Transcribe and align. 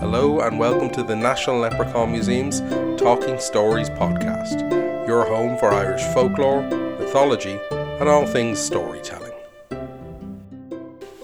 Hello 0.00 0.40
and 0.40 0.58
welcome 0.58 0.88
to 0.92 1.02
the 1.02 1.14
National 1.14 1.58
Leprechaun 1.58 2.10
Museum's 2.10 2.60
Talking 2.98 3.38
Stories 3.38 3.90
podcast, 3.90 5.06
your 5.06 5.26
home 5.26 5.58
for 5.58 5.74
Irish 5.74 6.00
folklore, 6.14 6.62
mythology, 6.98 7.60
and 7.70 8.08
all 8.08 8.24
things 8.24 8.58
storytelling. 8.58 9.34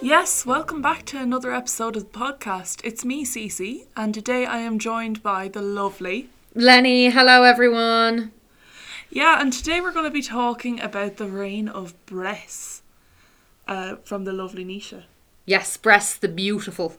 Yes, 0.03 0.45
welcome 0.45 0.83
back 0.83 1.07
to 1.07 1.19
another 1.19 1.55
episode 1.55 1.97
of 1.97 2.13
the 2.13 2.19
podcast. 2.19 2.83
It's 2.85 3.03
me, 3.03 3.25
Ceecee, 3.25 3.87
and 3.97 4.13
today 4.13 4.45
I 4.45 4.59
am 4.59 4.79
joined 4.79 5.23
by 5.23 5.49
the 5.49 5.63
lovely. 5.63 6.29
Lenny, 6.55 7.09
hello 7.09 7.45
everyone. 7.45 8.31
Yeah, 9.09 9.41
and 9.41 9.55
today 9.55 9.81
we're 9.81 9.91
going 9.91 10.05
to 10.05 10.11
be 10.11 10.21
talking 10.21 10.81
about 10.81 11.17
the 11.17 11.29
reign 11.29 11.71
of 11.71 11.95
Bres 12.05 12.83
uh, 13.67 13.97
from 14.05 14.25
the 14.25 14.35
lovely 14.35 14.67
Naoise. 14.67 15.05
Yes, 15.47 15.79
Bres 15.79 16.19
the 16.21 16.29
beautiful. 16.29 16.99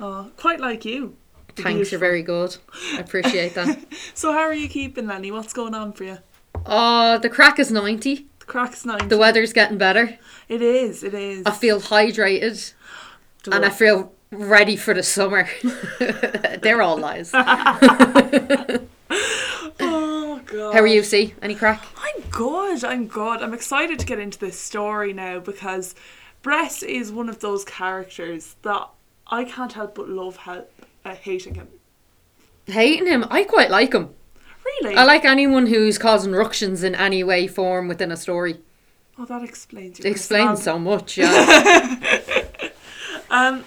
Oh, 0.00 0.30
quite 0.36 0.60
like 0.60 0.84
you. 0.84 1.16
Thanks, 1.56 1.90
you're 1.90 1.98
very 1.98 2.22
good. 2.22 2.56
I 2.94 3.00
appreciate 3.00 3.54
that. 3.54 3.78
So, 4.14 4.32
how 4.32 4.40
are 4.40 4.54
you 4.54 4.68
keeping, 4.68 5.06
Lenny? 5.06 5.30
What's 5.30 5.52
going 5.52 5.74
on 5.74 5.92
for 5.92 6.04
you? 6.04 6.18
Oh, 6.66 7.18
the 7.18 7.28
craic 7.28 7.58
is 7.58 7.70
90. 7.70 8.26
The 8.40 8.46
craic's 8.46 8.84
nine. 8.84 9.08
The 9.08 9.18
weather's 9.18 9.52
getting 9.52 9.78
better. 9.78 10.18
it 10.48 10.60
is, 10.62 11.02
it 11.04 11.14
is. 11.14 11.44
I 11.46 11.50
feel 11.52 11.80
hydrated 11.80 12.72
and 13.50 13.64
I 13.64 13.70
feel 13.70 14.12
ready 14.30 14.76
for 14.76 14.92
the 14.94 15.02
summer. 15.02 15.48
They're 16.62 16.82
all 16.82 16.96
lies. 16.98 17.32
Oh, 19.80 20.40
God. 20.46 20.74
How 20.74 20.80
are 20.80 20.86
you, 20.86 21.02
see? 21.02 21.34
Any 21.40 21.54
craic? 21.54 21.80
I'm 21.96 22.22
good. 22.30 22.84
I'm 22.84 23.06
good. 23.06 23.42
I'm 23.42 23.54
excited 23.54 23.98
to 23.98 24.06
get 24.06 24.18
into 24.18 24.38
this 24.38 24.58
story 24.58 25.12
now 25.12 25.38
because 25.40 25.94
Bres 26.42 26.82
is 26.82 27.12
one 27.12 27.28
of 27.28 27.40
those 27.40 27.64
characters 27.64 28.56
that 28.62 28.88
I 29.30 29.44
can't 29.44 29.72
help 29.72 29.94
but 29.94 30.08
love 30.08 30.36
help 30.38 30.70
uh, 31.04 31.14
hating 31.14 31.54
him. 31.54 31.68
Hating 32.66 33.06
him? 33.06 33.24
I 33.30 33.44
quite 33.44 33.70
like 33.70 33.92
him. 33.94 34.10
Really? 34.64 34.96
I 34.96 35.04
like 35.04 35.24
anyone 35.24 35.66
who's 35.66 35.98
causing 35.98 36.32
ructions 36.32 36.82
in 36.82 36.94
any 36.94 37.24
way, 37.24 37.46
form 37.46 37.88
within 37.88 38.12
a 38.12 38.16
story. 38.16 38.58
Oh, 39.18 39.24
that 39.24 39.42
explains. 39.42 39.98
It 39.98 40.04
Your 40.04 40.12
explains 40.12 40.62
so 40.62 40.78
much, 40.78 41.18
yeah. 41.18 41.96
Um, 43.30 43.64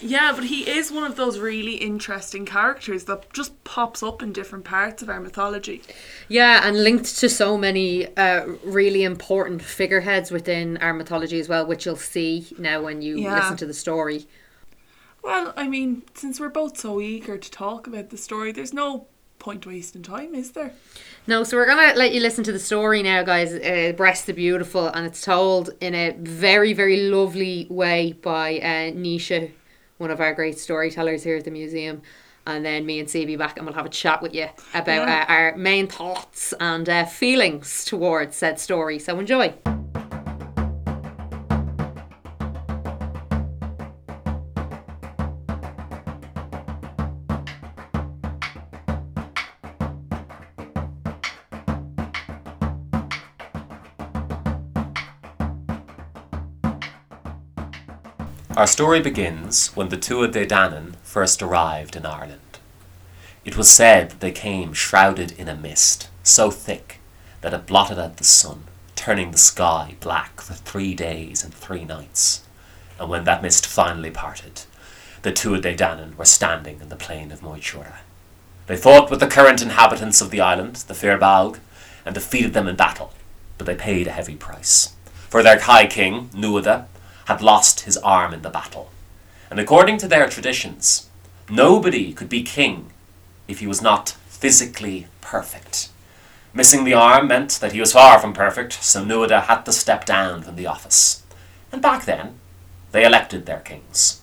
yeah, 0.00 0.32
but 0.34 0.44
he 0.44 0.68
is 0.68 0.90
one 0.90 1.04
of 1.04 1.14
those 1.14 1.38
really 1.38 1.74
interesting 1.76 2.44
characters 2.44 3.04
that 3.04 3.32
just 3.32 3.62
pops 3.62 4.02
up 4.02 4.22
in 4.22 4.32
different 4.32 4.64
parts 4.64 5.02
of 5.02 5.08
our 5.08 5.20
mythology. 5.20 5.82
Yeah, 6.28 6.66
and 6.66 6.82
linked 6.82 7.16
to 7.18 7.28
so 7.28 7.56
many 7.56 8.08
uh, 8.16 8.46
really 8.64 9.04
important 9.04 9.62
figureheads 9.62 10.32
within 10.32 10.78
our 10.78 10.92
mythology 10.92 11.38
as 11.38 11.48
well, 11.48 11.64
which 11.64 11.86
you'll 11.86 11.94
see 11.94 12.48
now 12.58 12.82
when 12.82 13.02
you 13.02 13.18
Yeah. 13.18 13.36
listen 13.36 13.56
to 13.58 13.66
the 13.66 13.74
story. 13.74 14.26
Well, 15.22 15.52
I 15.56 15.68
mean, 15.68 16.02
since 16.14 16.40
we're 16.40 16.48
both 16.48 16.76
so 16.78 17.00
eager 17.00 17.38
to 17.38 17.50
talk 17.50 17.86
about 17.86 18.10
the 18.10 18.16
story, 18.16 18.52
there's 18.52 18.72
no 18.74 19.06
point 19.38 19.66
wasting 19.66 20.02
time, 20.02 20.34
is 20.34 20.52
there? 20.52 20.72
No, 21.26 21.44
so 21.44 21.56
we're 21.56 21.66
gonna 21.66 21.94
let 21.96 22.12
you 22.12 22.20
listen 22.20 22.44
to 22.44 22.52
the 22.52 22.58
story 22.58 23.02
now, 23.02 23.22
guys. 23.22 23.52
Uh, 23.52 23.92
Bres 23.96 24.24
the 24.24 24.32
Beautiful, 24.32 24.86
and 24.88 25.06
it's 25.06 25.20
told 25.22 25.70
in 25.80 25.94
a 25.94 26.10
very, 26.18 26.72
very 26.72 27.08
lovely 27.08 27.66
way 27.70 28.12
by 28.12 28.58
uh, 28.58 28.90
Naoise, 28.92 29.50
one 29.98 30.10
of 30.10 30.20
our 30.20 30.34
great 30.34 30.58
storytellers 30.58 31.22
here 31.24 31.36
at 31.36 31.44
the 31.44 31.50
museum. 31.50 32.02
And 32.44 32.64
then 32.64 32.84
me 32.84 32.98
and 32.98 33.08
C 33.08 33.24
be 33.24 33.36
back, 33.36 33.56
and 33.56 33.64
we'll 33.66 33.74
have 33.76 33.86
a 33.86 33.88
chat 33.88 34.20
with 34.20 34.34
you 34.34 34.48
about 34.74 35.06
Yeah. 35.06 35.24
uh, 35.28 35.32
our 35.32 35.56
main 35.56 35.86
thoughts 35.86 36.52
and 36.58 36.88
uh, 36.88 37.04
feelings 37.04 37.84
towards 37.84 38.34
said 38.36 38.58
story. 38.58 38.98
So 38.98 39.16
enjoy. 39.20 39.54
Our 58.62 58.68
story 58.68 59.00
begins 59.00 59.74
when 59.74 59.88
the 59.88 59.96
Tuatha 59.96 60.30
De 60.30 60.46
Danann 60.46 60.94
first 61.02 61.42
arrived 61.42 61.96
in 61.96 62.06
Ireland. 62.06 62.60
It 63.44 63.56
was 63.56 63.68
said 63.68 64.10
that 64.10 64.20
they 64.20 64.30
came 64.30 64.72
shrouded 64.72 65.32
in 65.32 65.48
a 65.48 65.56
mist, 65.56 66.08
so 66.22 66.48
thick 66.52 67.00
that 67.40 67.52
it 67.52 67.66
blotted 67.66 67.98
out 67.98 68.18
the 68.18 68.22
sun, 68.22 68.62
turning 68.94 69.32
the 69.32 69.36
sky 69.36 69.96
black 69.98 70.40
for 70.40 70.54
three 70.54 70.94
days 70.94 71.42
and 71.42 71.52
three 71.52 71.84
nights. 71.84 72.42
And 73.00 73.08
when 73.08 73.24
that 73.24 73.42
mist 73.42 73.66
finally 73.66 74.12
parted, 74.12 74.62
the 75.22 75.32
Tuatha 75.32 75.62
De 75.62 75.74
Danann 75.74 76.16
were 76.16 76.24
standing 76.24 76.80
in 76.80 76.88
the 76.88 76.94
plain 76.94 77.32
of 77.32 77.40
Moitura. 77.40 77.96
They 78.68 78.76
fought 78.76 79.10
with 79.10 79.18
the 79.18 79.26
current 79.26 79.60
inhabitants 79.60 80.20
of 80.20 80.30
the 80.30 80.40
island, 80.40 80.76
the 80.86 80.94
Fir 80.94 81.18
Bolg, 81.18 81.58
and 82.06 82.14
defeated 82.14 82.52
them 82.52 82.68
in 82.68 82.76
battle, 82.76 83.12
but 83.58 83.66
they 83.66 83.74
paid 83.74 84.06
a 84.06 84.12
heavy 84.12 84.36
price. 84.36 84.94
For 85.28 85.42
their 85.42 85.58
High 85.58 85.88
King, 85.88 86.28
Nuada, 86.32 86.86
had 87.26 87.42
lost 87.42 87.80
his 87.80 87.96
arm 87.98 88.32
in 88.34 88.42
the 88.42 88.50
battle. 88.50 88.90
And 89.50 89.60
according 89.60 89.98
to 89.98 90.08
their 90.08 90.28
traditions, 90.28 91.08
nobody 91.50 92.12
could 92.12 92.28
be 92.28 92.42
king 92.42 92.90
if 93.48 93.60
he 93.60 93.66
was 93.66 93.82
not 93.82 94.10
physically 94.28 95.06
perfect. 95.20 95.90
Missing 96.54 96.84
the 96.84 96.94
arm 96.94 97.28
meant 97.28 97.52
that 97.60 97.72
he 97.72 97.80
was 97.80 97.92
far 97.92 98.18
from 98.18 98.32
perfect, 98.32 98.72
so 98.82 99.04
Nuada 99.04 99.42
had 99.42 99.62
to 99.62 99.72
step 99.72 100.04
down 100.04 100.42
from 100.42 100.56
the 100.56 100.66
office. 100.66 101.22
And 101.70 101.80
back 101.80 102.04
then, 102.04 102.38
they 102.92 103.04
elected 103.04 103.46
their 103.46 103.60
kings. 103.60 104.20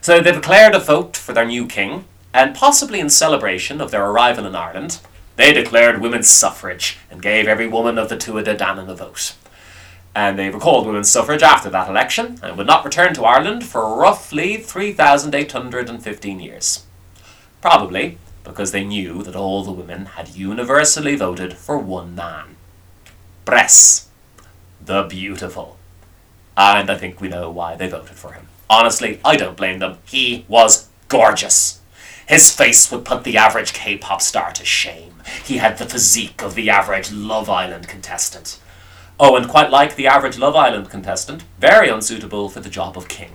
So 0.00 0.20
they 0.20 0.32
declared 0.32 0.74
a 0.74 0.78
vote 0.78 1.16
for 1.16 1.32
their 1.32 1.46
new 1.46 1.66
king, 1.66 2.04
and 2.34 2.54
possibly 2.54 3.00
in 3.00 3.08
celebration 3.08 3.80
of 3.80 3.90
their 3.90 4.04
arrival 4.04 4.46
in 4.46 4.54
Ireland, 4.54 5.00
they 5.36 5.52
declared 5.52 6.00
women's 6.00 6.28
suffrage 6.28 6.98
and 7.10 7.22
gave 7.22 7.46
every 7.46 7.66
woman 7.66 7.98
of 7.98 8.08
the 8.08 8.16
Tuatha 8.16 8.56
Danann 8.56 8.88
a 8.88 8.94
vote 8.94 9.34
and 10.14 10.38
they 10.38 10.50
recalled 10.50 10.86
women's 10.86 11.10
suffrage 11.10 11.42
after 11.42 11.70
that 11.70 11.88
election 11.88 12.38
and 12.42 12.56
would 12.56 12.66
not 12.66 12.84
return 12.84 13.14
to 13.14 13.24
Ireland 13.24 13.64
for 13.64 13.96
roughly 13.96 14.56
3,815 14.58 16.40
years. 16.40 16.84
Probably 17.60 18.18
because 18.44 18.72
they 18.72 18.84
knew 18.84 19.22
that 19.22 19.36
all 19.36 19.62
the 19.62 19.72
women 19.72 20.06
had 20.06 20.30
universally 20.30 21.16
voted 21.16 21.54
for 21.54 21.78
one 21.78 22.14
man 22.14 22.56
Bres, 23.44 24.06
the 24.84 25.02
beautiful. 25.02 25.76
And 26.56 26.90
I 26.90 26.96
think 26.96 27.20
we 27.20 27.28
know 27.28 27.50
why 27.50 27.74
they 27.74 27.88
voted 27.88 28.14
for 28.14 28.34
him. 28.34 28.46
Honestly, 28.70 29.20
I 29.24 29.36
don't 29.36 29.56
blame 29.56 29.80
them. 29.80 29.98
He 30.04 30.44
was 30.48 30.88
gorgeous. 31.08 31.80
His 32.26 32.54
face 32.54 32.90
would 32.92 33.04
put 33.04 33.24
the 33.24 33.36
average 33.36 33.72
K 33.72 33.98
pop 33.98 34.22
star 34.22 34.52
to 34.52 34.64
shame. 34.64 35.22
He 35.44 35.56
had 35.56 35.78
the 35.78 35.86
physique 35.86 36.42
of 36.42 36.54
the 36.54 36.70
average 36.70 37.10
Love 37.10 37.50
Island 37.50 37.88
contestant. 37.88 38.60
Oh, 39.24 39.36
and 39.36 39.48
quite 39.48 39.70
like 39.70 39.94
the 39.94 40.08
average 40.08 40.36
Love 40.36 40.56
Island 40.56 40.90
contestant, 40.90 41.44
very 41.60 41.88
unsuitable 41.88 42.48
for 42.48 42.58
the 42.58 42.68
job 42.68 42.98
of 42.98 43.06
king. 43.06 43.30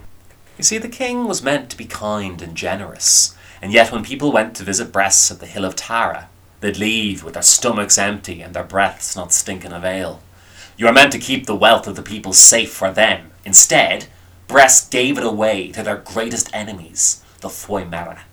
You 0.57 0.65
see, 0.65 0.77
the 0.77 0.89
king 0.89 1.29
was 1.29 1.41
meant 1.41 1.69
to 1.69 1.77
be 1.77 1.85
kind 1.85 2.41
and 2.41 2.57
generous, 2.57 3.37
and 3.61 3.71
yet 3.71 3.89
when 3.89 4.03
people 4.03 4.33
went 4.33 4.53
to 4.57 4.65
visit 4.65 4.91
Bres 4.91 5.31
at 5.31 5.39
the 5.39 5.45
Hill 5.45 5.63
of 5.63 5.77
Tara, 5.77 6.27
they'd 6.59 6.75
leave 6.75 7.23
with 7.23 7.35
their 7.35 7.41
stomachs 7.41 7.97
empty 7.97 8.41
and 8.41 8.53
their 8.53 8.65
breaths 8.65 9.15
not 9.15 9.31
stinking 9.31 9.71
of 9.71 9.85
ale. 9.85 10.21
You 10.75 10.87
are 10.87 10.93
meant 10.93 11.13
to 11.13 11.19
keep 11.19 11.45
the 11.45 11.55
wealth 11.55 11.87
of 11.87 11.95
the 11.95 12.01
people 12.01 12.33
safe 12.33 12.73
for 12.73 12.91
them. 12.91 13.31
Instead, 13.45 14.07
Bres 14.49 14.89
gave 14.89 15.17
it 15.17 15.23
away 15.23 15.71
to 15.71 15.83
their 15.83 15.95
greatest 15.95 16.53
enemies, 16.53 17.23
the 17.39 17.47
Foimera 17.47 18.23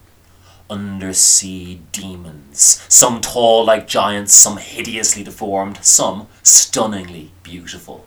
undersea 0.75 1.81
demons, 1.93 2.85
some 2.89 3.21
tall 3.21 3.65
like 3.65 3.87
giants, 3.87 4.35
some 4.35 4.57
hideously 4.57 5.23
deformed, 5.23 5.79
some 5.85 6.27
stunningly 6.43 7.31
beautiful. 7.45 8.07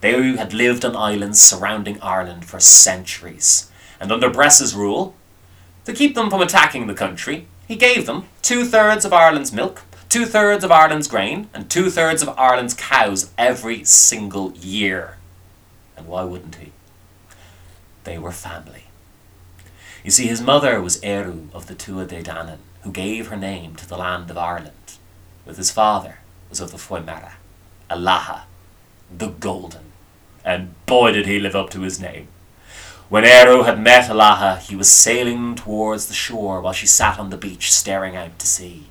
They 0.00 0.12
had 0.36 0.54
lived 0.54 0.84
on 0.84 0.94
islands 0.94 1.40
surrounding 1.40 2.00
Ireland 2.00 2.44
for 2.44 2.60
centuries, 2.60 3.68
and 3.98 4.12
under 4.12 4.30
Bres's 4.30 4.76
rule, 4.76 5.16
to 5.86 5.92
keep 5.92 6.14
them 6.14 6.30
from 6.30 6.40
attacking 6.40 6.86
the 6.86 6.94
country, 6.94 7.48
he 7.66 7.74
gave 7.74 8.06
them 8.06 8.28
two 8.42 8.64
thirds 8.64 9.04
of 9.04 9.12
Ireland's 9.12 9.52
milk, 9.52 9.82
two 10.08 10.24
thirds 10.24 10.62
of 10.62 10.70
Ireland's 10.70 11.08
grain, 11.08 11.50
and 11.52 11.68
two 11.68 11.90
thirds 11.90 12.22
of 12.22 12.28
Ireland's 12.38 12.74
cows 12.74 13.32
every 13.36 13.82
single 13.82 14.52
year. 14.52 15.16
And 15.96 16.06
why 16.06 16.22
wouldn't 16.22 16.54
he? 16.56 16.70
They 18.04 18.18
were 18.18 18.30
family. 18.30 18.84
You 20.08 20.12
see, 20.12 20.26
his 20.26 20.40
mother 20.40 20.80
was 20.80 21.02
Ériu 21.02 21.52
of 21.52 21.66
the 21.66 21.74
Tuatha 21.74 22.08
De 22.08 22.22
Danann, 22.22 22.60
who 22.80 22.90
gave 22.90 23.26
her 23.26 23.36
name 23.36 23.76
to 23.76 23.86
the 23.86 23.98
land 23.98 24.30
of 24.30 24.38
Ireland, 24.38 24.96
with 25.44 25.58
his 25.58 25.70
father 25.70 26.20
was 26.48 26.60
of 26.60 26.70
the 26.70 26.78
Foimera, 26.78 27.32
Elatha, 27.90 28.44
the 29.14 29.26
Golden, 29.26 29.92
and 30.42 30.74
boy 30.86 31.12
did 31.12 31.26
he 31.26 31.38
live 31.38 31.54
up 31.54 31.68
to 31.72 31.82
his 31.82 32.00
name. 32.00 32.28
When 33.10 33.24
Ériu 33.24 33.66
had 33.66 33.78
met 33.82 34.08
Elatha, 34.08 34.60
he 34.60 34.74
was 34.74 34.90
sailing 34.90 35.54
towards 35.54 36.08
the 36.08 36.14
shore 36.14 36.62
while 36.62 36.72
she 36.72 36.86
sat 36.86 37.18
on 37.18 37.28
the 37.28 37.36
beach 37.36 37.70
staring 37.70 38.16
out 38.16 38.38
to 38.38 38.46
sea. 38.46 38.86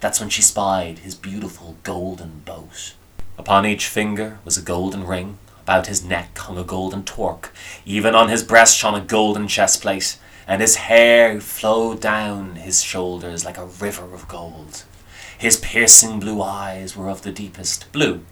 That's 0.00 0.20
when 0.20 0.28
she 0.28 0.42
spied 0.42 0.98
his 0.98 1.14
beautiful 1.14 1.78
golden 1.82 2.42
boat. 2.44 2.92
Upon 3.38 3.64
each 3.64 3.86
finger 3.86 4.38
was 4.44 4.58
a 4.58 4.62
golden 4.74 5.06
ring, 5.06 5.38
About 5.62 5.86
his 5.86 6.04
neck 6.04 6.36
hung 6.36 6.58
a 6.58 6.64
golden 6.64 7.04
torque, 7.04 7.54
even 7.86 8.14
on 8.14 8.28
his 8.28 8.42
breast 8.42 8.76
shone 8.76 8.94
a 8.94 9.00
golden 9.00 9.46
chestplate, 9.46 10.18
and 10.48 10.62
his 10.62 10.76
hair 10.76 11.38
flowed 11.42 12.00
down 12.00 12.56
his 12.56 12.82
shoulders 12.82 13.44
like 13.44 13.58
a 13.58 13.66
river 13.66 14.14
of 14.14 14.26
gold. 14.26 14.84
His 15.36 15.58
piercing 15.58 16.18
blue 16.18 16.40
eyes 16.42 16.96
were 16.96 17.10
of 17.10 17.20
the 17.20 17.30
deepest 17.30 17.92
blue, 17.92 18.24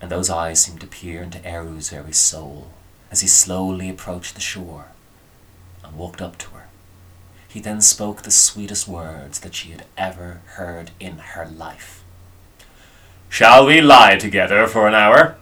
and 0.00 0.10
those 0.10 0.28
eyes 0.28 0.60
seemed 0.60 0.80
to 0.80 0.86
peer 0.88 1.22
into 1.22 1.38
Ériu's 1.38 1.90
very 1.90 2.12
soul 2.12 2.72
as 3.10 3.20
he 3.20 3.28
slowly 3.28 3.88
approached 3.88 4.34
the 4.34 4.40
shore 4.40 4.86
and 5.84 5.96
walked 5.96 6.20
up 6.20 6.36
to 6.38 6.50
her. 6.50 6.66
He 7.48 7.60
then 7.60 7.80
spoke 7.80 8.22
the 8.22 8.32
sweetest 8.32 8.88
words 8.88 9.38
that 9.40 9.54
she 9.54 9.70
had 9.70 9.84
ever 9.96 10.42
heard 10.56 10.90
in 10.98 11.18
her 11.18 11.46
life. 11.46 12.02
Shall 13.28 13.64
we 13.64 13.80
lie 13.80 14.16
together 14.16 14.66
for 14.66 14.88
an 14.88 14.94
hour? 14.94 15.36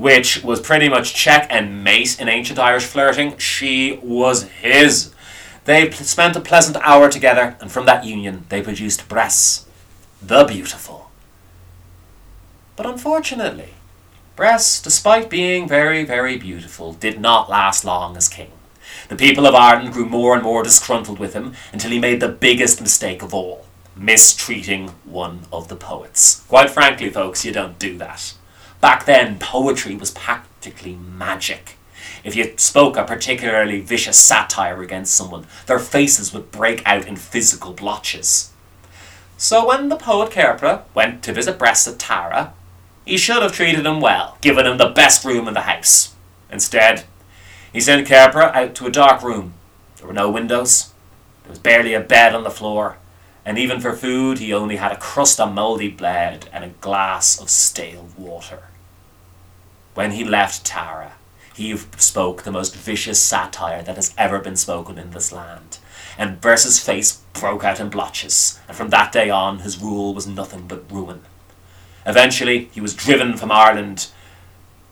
Which 0.00 0.42
was 0.42 0.60
pretty 0.60 0.88
much 0.88 1.14
check 1.14 1.46
and 1.50 1.84
mate 1.84 2.18
in 2.18 2.28
ancient 2.28 2.58
Irish 2.58 2.84
flirting. 2.84 3.36
She 3.36 3.98
was 4.02 4.44
his. 4.44 5.12
They 5.66 5.90
spent 5.90 6.36
a 6.36 6.40
pleasant 6.40 6.78
hour 6.78 7.10
together, 7.10 7.56
and 7.60 7.70
from 7.70 7.84
that 7.84 8.06
union 8.06 8.46
they 8.48 8.62
produced 8.62 9.08
Bres, 9.10 9.66
the 10.22 10.44
beautiful. 10.44 11.10
But 12.76 12.86
unfortunately, 12.86 13.74
Bres, 14.36 14.82
despite 14.82 15.28
being 15.28 15.68
very, 15.68 16.02
very 16.02 16.38
beautiful, 16.38 16.94
did 16.94 17.20
not 17.20 17.50
last 17.50 17.84
long 17.84 18.16
as 18.16 18.26
king. 18.26 18.52
The 19.10 19.16
people 19.16 19.46
of 19.46 19.54
Ireland 19.54 19.92
grew 19.92 20.06
more 20.06 20.32
and 20.34 20.42
more 20.42 20.62
disgruntled 20.62 21.18
with 21.18 21.34
him 21.34 21.52
until 21.74 21.90
he 21.90 21.98
made 21.98 22.20
the 22.20 22.28
biggest 22.28 22.80
mistake 22.80 23.22
of 23.22 23.34
all 23.34 23.66
mistreating 23.94 24.88
one 25.04 25.40
of 25.52 25.68
the 25.68 25.76
poets. 25.76 26.42
Quite 26.48 26.70
frankly, 26.70 27.10
folks, 27.10 27.44
you 27.44 27.52
don't 27.52 27.78
do 27.78 27.98
that. 27.98 28.32
Back 28.80 29.04
then, 29.04 29.38
poetry 29.38 29.94
was 29.94 30.10
practically 30.10 30.94
magic. 30.94 31.76
If 32.24 32.34
you 32.34 32.54
spoke 32.56 32.96
a 32.96 33.04
particularly 33.04 33.80
vicious 33.80 34.18
satire 34.18 34.82
against 34.82 35.14
someone, 35.14 35.46
their 35.66 35.78
faces 35.78 36.32
would 36.32 36.50
break 36.50 36.82
out 36.86 37.06
in 37.06 37.16
physical 37.16 37.72
blotches. 37.72 38.52
So 39.36 39.66
when 39.68 39.88
the 39.88 39.96
poet 39.96 40.30
Cairbre 40.30 40.82
went 40.94 41.22
to 41.24 41.32
visit 41.32 41.58
Bres 41.58 41.88
at 41.88 41.98
Tara, 41.98 42.52
he 43.04 43.16
should 43.16 43.42
have 43.42 43.52
treated 43.52 43.86
him 43.86 44.00
well, 44.00 44.36
given 44.40 44.66
him 44.66 44.78
the 44.78 44.88
best 44.88 45.24
room 45.24 45.48
in 45.48 45.54
the 45.54 45.62
house. 45.62 46.14
Instead, 46.50 47.04
he 47.72 47.80
sent 47.80 48.06
Cairbre 48.06 48.54
out 48.54 48.74
to 48.76 48.86
a 48.86 48.90
dark 48.90 49.22
room. 49.22 49.54
There 49.96 50.06
were 50.06 50.12
no 50.12 50.30
windows, 50.30 50.92
there 51.42 51.50
was 51.50 51.58
barely 51.58 51.94
a 51.94 52.00
bed 52.00 52.34
on 52.34 52.44
the 52.44 52.50
floor, 52.50 52.98
and 53.44 53.58
even 53.58 53.80
for 53.80 53.94
food 53.94 54.38
he 54.38 54.52
only 54.52 54.76
had 54.76 54.92
a 54.92 54.98
crust 54.98 55.40
of 55.40 55.52
mouldy 55.52 55.88
bread 55.88 56.48
and 56.52 56.64
a 56.64 56.68
glass 56.80 57.40
of 57.40 57.50
stale 57.50 58.08
water. 58.16 58.69
When 59.94 60.12
he 60.12 60.24
left 60.24 60.64
Tara, 60.64 61.12
he 61.54 61.76
spoke 61.76 62.42
the 62.42 62.52
most 62.52 62.76
vicious 62.76 63.20
satire 63.20 63.82
that 63.82 63.96
has 63.96 64.14
ever 64.16 64.38
been 64.38 64.56
spoken 64.56 64.98
in 64.98 65.10
this 65.10 65.32
land, 65.32 65.78
and 66.16 66.40
Bres's 66.40 66.78
face 66.78 67.22
broke 67.32 67.64
out 67.64 67.80
in 67.80 67.88
blotches, 67.88 68.60
and 68.68 68.76
from 68.76 68.90
that 68.90 69.12
day 69.12 69.30
on 69.30 69.60
his 69.60 69.78
rule 69.78 70.14
was 70.14 70.26
nothing 70.26 70.66
but 70.66 70.90
ruin. 70.90 71.22
Eventually, 72.06 72.70
he 72.72 72.80
was 72.80 72.94
driven 72.94 73.36
from 73.36 73.52
Ireland, 73.52 74.08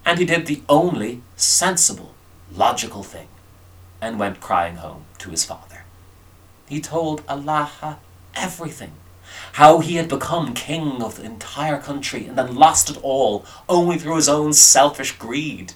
and 0.05 0.19
he 0.19 0.25
did 0.25 0.45
the 0.45 0.61
only 0.67 1.21
sensible, 1.35 2.13
logical 2.53 3.03
thing, 3.03 3.29
and 4.01 4.19
went 4.19 4.41
crying 4.41 4.77
home 4.77 5.05
to 5.19 5.29
his 5.29 5.45
father. 5.45 5.85
He 6.67 6.81
told 6.81 7.25
Elatha 7.25 7.97
everything. 8.35 8.91
How 9.53 9.79
he 9.79 9.95
had 9.95 10.07
become 10.07 10.53
king 10.53 11.01
of 11.01 11.17
the 11.17 11.23
entire 11.23 11.79
country 11.79 12.27
and 12.27 12.37
then 12.37 12.55
lost 12.55 12.89
it 12.89 12.97
all 13.03 13.45
only 13.67 13.97
through 13.97 14.15
his 14.15 14.29
own 14.29 14.53
selfish 14.53 15.17
greed. 15.17 15.73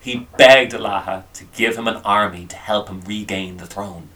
He 0.00 0.28
begged 0.36 0.72
Elatha 0.72 1.24
to 1.34 1.44
give 1.44 1.76
him 1.76 1.88
an 1.88 1.96
army 2.04 2.46
to 2.46 2.56
help 2.56 2.88
him 2.88 3.00
regain 3.00 3.56
the 3.56 3.66
throne. 3.66 4.08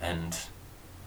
And 0.00 0.36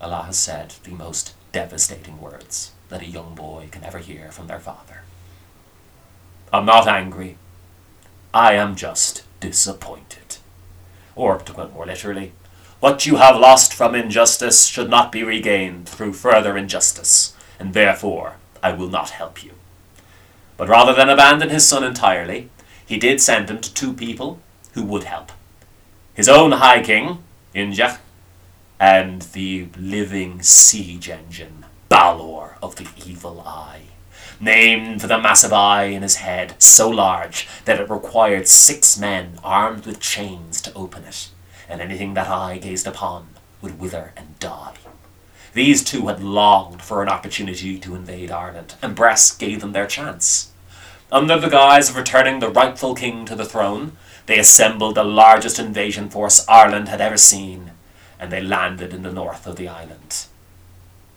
Elatha 0.02 0.34
said 0.34 0.76
the 0.84 0.92
most 0.92 1.36
devastating 1.52 2.20
words 2.20 2.72
that 2.90 3.02
a 3.02 3.08
young 3.08 3.36
boy 3.36 3.70
can 3.72 3.84
ever 3.84 4.00
hear 4.00 4.32
from 4.32 4.48
their 4.48 4.60
father. 4.60 5.02
I'm 6.52 6.66
not 6.66 6.88
angry. 6.88 7.38
I 8.34 8.54
am 8.54 8.76
just 8.76 9.24
disappointed. 9.40 10.38
Or, 11.16 11.38
to 11.38 11.54
put 11.54 11.74
more 11.74 11.86
literally, 11.86 12.32
what 12.80 13.06
you 13.06 13.18
have 13.18 13.38
lost 13.38 13.74
from 13.74 13.94
injustice 13.94 14.68
should 14.68 14.90
not 14.90 15.12
be 15.12 15.24
regained 15.24 15.88
through 15.88 16.14
further 16.14 16.58
injustice, 16.58 17.34
and 17.60 17.74
therefore 17.74 18.36
I 18.64 18.72
will 18.72 18.90
not 18.90 19.10
help 19.10 19.44
you. 19.44 19.52
But 20.56 20.70
rather 20.70 20.94
than 20.94 21.10
abandon 21.10 21.50
his 21.50 21.68
son 21.68 21.84
entirely, 21.84 22.50
he 22.86 22.98
did 22.98 23.22
send 23.22 23.50
him 23.50 23.60
to 23.62 23.74
two 23.74 23.94
people 23.94 24.40
who 24.74 24.84
would 24.84 25.04
help. 25.04 25.32
His 26.14 26.30
own 26.30 26.54
High 26.54 26.82
King, 26.82 27.24
Indech, 27.54 27.98
and 28.80 29.24
the 29.24 29.68
living 29.78 30.42
siege 30.42 31.10
engine, 31.10 31.66
Balor 31.90 32.58
of 32.64 32.78
the 32.78 32.88
Evil 33.06 33.42
Eye, 33.42 33.84
named 34.40 35.02
for 35.02 35.08
the 35.08 35.20
massive 35.20 35.52
eye 35.52 35.86
in 35.86 36.02
his 36.02 36.16
head, 36.18 36.56
so 36.62 36.90
large 36.90 37.48
that 37.66 37.80
it 37.80 37.90
required 37.90 38.48
six 38.48 38.98
men 38.98 39.38
armed 39.44 39.86
with 39.86 40.00
chains 40.00 40.62
to 40.62 40.74
open 40.74 41.04
it, 41.04 41.30
and 41.70 41.80
anything 41.82 42.16
that 42.16 42.28
eye 42.28 42.58
gazed 42.58 42.88
upon 42.88 43.30
would 43.62 43.80
wither 43.80 44.12
and 44.18 44.38
die. 44.40 44.74
These 45.54 45.84
two 45.84 46.08
had 46.08 46.24
longed 46.24 46.82
for 46.82 47.02
an 47.02 47.10
opportunity 47.10 47.80
to 47.80 47.96
invade 47.96 48.32
Ireland, 48.32 48.76
and 48.82 48.96
Bres 48.96 49.38
gave 49.38 49.62
them 49.62 49.72
their 49.72 49.88
chance. 49.88 50.52
Under 51.12 51.40
the 51.40 51.50
guise 51.50 51.90
of 51.90 51.96
returning 51.96 52.40
the 52.40 52.50
rightful 52.50 52.94
king 52.94 53.26
to 53.26 53.36
the 53.36 53.46
throne, 53.46 53.94
they 54.28 54.38
assembled 54.38 54.96
the 54.96 55.04
largest 55.04 55.58
invasion 55.58 56.10
force 56.10 56.48
Ireland 56.48 56.88
had 56.88 57.02
ever 57.02 57.18
seen, 57.18 57.72
and 58.20 58.32
they 58.32 58.42
landed 58.42 58.94
in 58.94 59.02
the 59.02 59.12
north 59.12 59.48
of 59.48 59.56
the 59.56 59.68
island. 59.68 60.26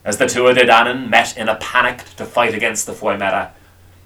As 0.05 0.17
the 0.17 0.27
two 0.27 0.45
Tuatha 0.45 0.55
De 0.55 0.67
Danann 0.67 1.09
met 1.09 1.37
in 1.37 1.49
a 1.49 1.57
panic 1.57 2.05
to 2.17 2.25
fight 2.25 2.55
against 2.55 2.87
the 2.87 2.93
Foimera, 2.93 3.51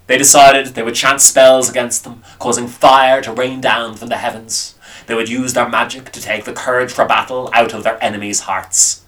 they 0.07 0.17
decided 0.17 0.67
they 0.67 0.83
would 0.83 0.95
chant 0.95 1.21
spells 1.21 1.69
against 1.69 2.03
them, 2.03 2.21
causing 2.37 2.67
fire 2.67 3.21
to 3.21 3.31
rain 3.31 3.61
down 3.61 3.95
from 3.95 4.09
the 4.09 4.17
heavens. 4.17 4.75
They 5.07 5.15
would 5.15 5.29
use 5.29 5.53
their 5.53 5.67
magic 5.67 6.11
to 6.11 6.21
take 6.21 6.43
the 6.43 6.53
courage 6.53 6.91
for 6.91 7.05
battle 7.05 7.49
out 7.53 7.73
of 7.73 7.83
their 7.83 8.01
enemies' 8.03 8.41
hearts. 8.41 9.03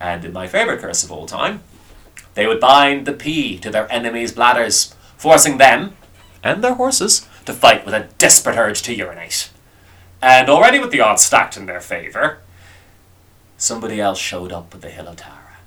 And 0.00 0.24
in 0.24 0.32
my 0.32 0.48
favourite 0.48 0.80
curse 0.80 1.04
of 1.04 1.12
all 1.12 1.26
time, 1.26 1.62
they 2.34 2.46
would 2.46 2.60
bind 2.60 3.06
the 3.06 3.12
pee 3.12 3.58
to 3.58 3.70
their 3.70 3.90
enemies' 3.92 4.32
bladders, 4.32 4.94
forcing 5.16 5.58
them 5.58 5.96
and 6.42 6.64
their 6.64 6.74
horses 6.74 7.28
to 7.44 7.52
fight 7.52 7.84
with 7.84 7.94
a 7.94 8.08
desperate 8.18 8.56
urge 8.56 8.82
to 8.82 8.94
urinate. 8.94 9.50
And 10.22 10.48
already 10.48 10.78
with 10.78 10.90
the 10.90 11.00
odds 11.00 11.24
stacked 11.24 11.56
in 11.56 11.66
their 11.66 11.80
favour, 11.80 12.38
somebody 13.58 14.00
else 14.00 14.18
showed 14.18 14.50
up 14.50 14.74
at 14.74 14.80
the 14.80 14.90
Hill 14.90 15.08
of 15.08 15.16
Tara. 15.16 15.58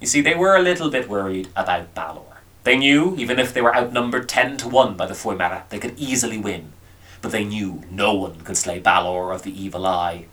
You 0.00 0.06
see, 0.06 0.20
they 0.20 0.34
were 0.34 0.56
a 0.56 0.62
little 0.62 0.90
bit 0.90 1.08
worried 1.08 1.48
about 1.54 1.94
Balor. 1.94 2.22
They 2.64 2.78
knew, 2.78 3.14
even 3.18 3.38
if 3.38 3.52
they 3.52 3.60
were 3.60 3.76
outnumbered 3.76 4.28
10 4.28 4.56
to 4.58 4.68
1 4.68 4.96
by 4.96 5.06
the 5.06 5.14
Foimera, 5.14 5.68
they 5.68 5.78
could 5.78 5.98
easily 5.98 6.38
win. 6.38 6.72
But 7.20 7.32
they 7.32 7.44
knew 7.44 7.82
no 7.90 8.14
one 8.14 8.40
could 8.42 8.56
slay 8.56 8.78
Balor 8.78 9.32
of 9.32 9.42
the 9.42 9.62
Evil 9.62 9.86
Eye, 9.86 10.26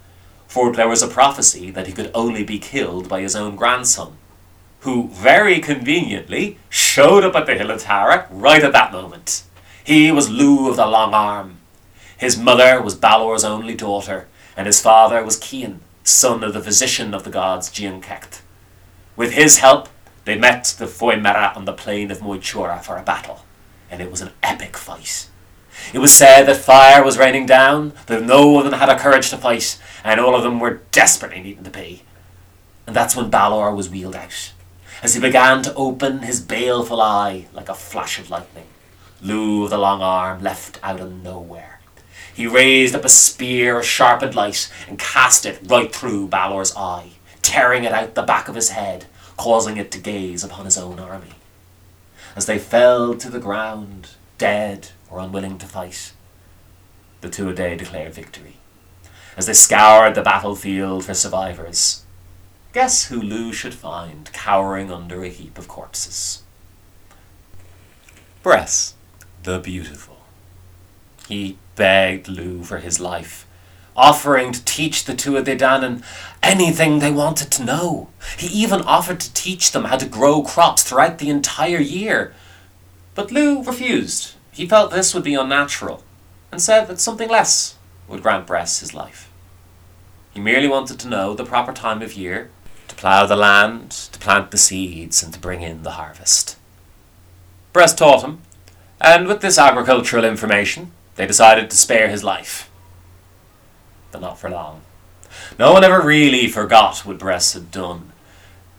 for 0.47 0.71
there 0.71 0.87
was 0.87 1.01
a 1.01 1.07
prophecy 1.07 1.71
that 1.71 1.87
he 1.87 1.93
could 1.93 2.11
only 2.13 2.43
be 2.43 2.59
killed 2.59 3.09
by 3.09 3.21
his 3.21 3.35
own 3.35 3.55
grandson, 3.55 4.17
who 4.81 5.09
very 5.09 5.59
conveniently 5.59 6.59
showed 6.69 7.23
up 7.23 7.35
at 7.35 7.47
the 7.47 7.55
Hill 7.55 7.71
of 7.71 7.81
Tara 7.81 8.27
right 8.29 8.63
at 8.63 8.73
that 8.73 8.91
moment. 8.91 9.43
He 9.83 10.11
was 10.11 10.29
Lugh 10.29 10.69
of 10.69 10.75
the 10.75 10.85
Long 10.85 11.13
Arm. 11.13 11.57
His 12.17 12.37
mother 12.37 12.81
was 12.81 12.95
Balor's 12.95 13.43
only 13.43 13.75
daughter, 13.75 14.27
and 14.55 14.67
his 14.67 14.81
father 14.81 15.23
was 15.23 15.39
Cian, 15.43 15.81
son 16.03 16.43
of 16.43 16.53
the 16.53 16.61
physician 16.61 17.13
of 17.13 17.23
the 17.23 17.29
gods 17.29 17.69
Gian 17.69 18.03
With 19.15 19.33
his 19.33 19.57
help, 19.57 19.89
they 20.23 20.37
met 20.37 20.75
the 20.77 20.85
Foimera 20.85 21.55
on 21.55 21.65
the 21.65 21.73
plain 21.73 22.11
of 22.11 22.19
Moichura 22.19 22.81
for 22.81 22.97
a 22.97 23.03
battle, 23.03 23.45
and 23.91 24.01
it 24.01 24.09
was 24.09 24.21
an 24.21 24.31
epic 24.41 24.77
fight. 24.77 25.27
It 25.93 25.99
was 25.99 26.13
said 26.13 26.43
that 26.43 26.57
fire 26.57 27.03
was 27.03 27.17
raining 27.17 27.45
down, 27.45 27.93
that 28.07 28.23
no 28.23 28.57
of 28.57 28.65
them 28.65 28.79
had 28.79 28.89
a 28.89 28.97
courage 28.97 29.29
to 29.29 29.37
fight, 29.37 29.79
and 30.03 30.19
all 30.19 30.35
of 30.35 30.43
them 30.43 30.59
were 30.59 30.81
desperately 30.91 31.41
needing 31.41 31.63
to 31.63 31.69
pee. 31.69 32.03
And 32.87 32.95
that's 32.95 33.15
when 33.15 33.29
Balor 33.29 33.73
was 33.73 33.89
wheeled 33.89 34.15
out, 34.15 34.53
as 35.01 35.15
he 35.15 35.21
began 35.21 35.63
to 35.63 35.73
open 35.75 36.19
his 36.19 36.41
baleful 36.41 37.01
eye 37.01 37.45
like 37.53 37.69
a 37.69 37.73
flash 37.73 38.19
of 38.19 38.29
lightning. 38.29 38.65
Lugh 39.21 39.63
of 39.63 39.69
the 39.71 39.77
long 39.77 40.01
arm 40.01 40.41
left 40.41 40.79
out 40.83 40.99
of 40.99 41.23
nowhere. 41.23 41.79
He 42.33 42.47
raised 42.47 42.95
up 42.95 43.05
a 43.05 43.09
spear 43.09 43.79
of 43.79 43.85
sharpened 43.85 44.35
light 44.35 44.71
and 44.87 44.99
cast 44.99 45.45
it 45.45 45.59
right 45.63 45.93
through 45.93 46.27
Balor's 46.27 46.75
eye, 46.75 47.11
tearing 47.41 47.85
it 47.85 47.93
out 47.93 48.15
the 48.15 48.23
back 48.23 48.47
of 48.47 48.55
his 48.55 48.69
head, 48.69 49.05
causing 49.37 49.77
it 49.77 49.89
to 49.91 49.99
gaze 49.99 50.43
upon 50.43 50.65
his 50.65 50.77
own 50.77 50.99
army. 50.99 51.35
As 52.35 52.45
they 52.45 52.59
fell 52.59 53.15
to 53.15 53.29
the 53.29 53.39
ground, 53.39 54.09
dead 54.37 54.89
unwilling 55.19 55.57
to 55.59 55.65
fight, 55.65 56.13
the 57.21 57.29
Tuatha 57.29 57.55
Dé 57.55 57.77
declared 57.77 58.13
victory. 58.13 58.57
As 59.37 59.47
they 59.47 59.53
scoured 59.53 60.15
the 60.15 60.21
battlefield 60.21 61.05
for 61.05 61.13
survivors, 61.13 62.03
guess 62.71 63.05
who 63.05 63.21
Lugh 63.21 63.53
should 63.53 63.73
find 63.73 64.31
cowering 64.31 64.91
under 64.91 65.23
a 65.23 65.29
heap 65.29 65.57
of 65.57 65.67
corpses? 65.67 66.43
Bres, 68.43 68.93
the 69.43 69.59
beautiful. 69.59 70.17
He 71.27 71.57
begged 71.75 72.27
Lugh 72.27 72.63
for 72.63 72.77
his 72.77 72.99
life, 72.99 73.47
offering 73.97 74.51
to 74.51 74.63
teach 74.63 75.05
the 75.05 75.13
Tuatha 75.13 75.45
De 75.45 75.57
Danann 75.57 76.03
anything 76.43 76.99
they 76.99 77.11
wanted 77.11 77.51
to 77.51 77.65
know. 77.65 78.09
He 78.37 78.47
even 78.47 78.81
offered 78.81 79.19
to 79.19 79.33
teach 79.33 79.71
them 79.71 79.85
how 79.85 79.97
to 79.97 80.05
grow 80.05 80.43
crops 80.43 80.83
throughout 80.83 81.17
the 81.17 81.29
entire 81.29 81.79
year. 81.79 82.33
But 83.15 83.31
Lugh 83.31 83.65
refused. 83.65 84.34
He 84.55 84.65
felt 84.65 84.91
this 84.91 85.13
would 85.13 85.25
be 85.25 85.35
unnatural, 85.35 86.01
and 86.49 86.61
said 86.61 86.87
that 86.87 87.01
something 87.01 87.27
less 87.27 87.75
would 88.07 88.23
grant 88.23 88.47
Bres 88.47 88.79
his 88.79 88.93
life. 88.93 89.29
He 90.33 90.39
merely 90.39 90.69
wanted 90.69 90.97
to 90.99 91.09
know 91.09 91.33
the 91.33 91.43
proper 91.43 91.73
time 91.73 92.01
of 92.01 92.13
year, 92.13 92.49
to 92.87 92.95
plough 92.95 93.25
the 93.25 93.35
land, 93.35 93.91
to 93.91 94.17
plant 94.17 94.51
the 94.51 94.57
seeds, 94.57 95.21
and 95.21 95.33
to 95.33 95.39
bring 95.39 95.61
in 95.61 95.83
the 95.83 95.91
harvest. 95.91 96.57
Bres 97.73 97.93
taught 97.93 98.23
him, 98.23 98.43
and 99.01 99.27
with 99.27 99.41
this 99.41 99.57
agricultural 99.57 100.23
information, 100.23 100.93
they 101.17 101.27
decided 101.27 101.69
to 101.69 101.75
spare 101.75 102.07
his 102.07 102.23
life. 102.23 102.69
But 104.13 104.21
not 104.21 104.39
for 104.39 104.49
long. 104.49 104.83
No 105.59 105.73
one 105.73 105.83
ever 105.83 106.01
really 106.01 106.47
forgot 106.47 106.99
what 106.99 107.19
Bres 107.19 107.53
had 107.53 107.71
done, 107.71 108.13